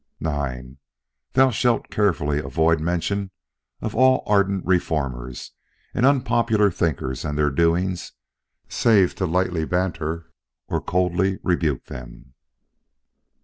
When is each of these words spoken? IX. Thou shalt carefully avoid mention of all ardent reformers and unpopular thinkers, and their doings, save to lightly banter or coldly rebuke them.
IX. 0.21 0.77
Thou 1.33 1.51
shalt 1.51 1.91
carefully 1.91 2.39
avoid 2.39 2.79
mention 2.79 3.29
of 3.81 3.95
all 3.95 4.23
ardent 4.25 4.65
reformers 4.65 5.51
and 5.93 6.07
unpopular 6.07 6.71
thinkers, 6.71 7.23
and 7.23 7.37
their 7.37 7.51
doings, 7.51 8.13
save 8.67 9.13
to 9.13 9.27
lightly 9.27 9.63
banter 9.63 10.31
or 10.67 10.81
coldly 10.81 11.37
rebuke 11.43 11.85
them. 11.85 12.33